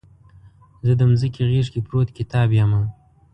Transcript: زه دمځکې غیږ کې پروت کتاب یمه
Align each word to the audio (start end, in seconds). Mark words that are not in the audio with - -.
زه 0.85 0.93
دمځکې 1.01 1.41
غیږ 1.49 1.67
کې 1.73 1.79
پروت 1.87 2.09
کتاب 2.17 2.49
یمه 2.59 2.81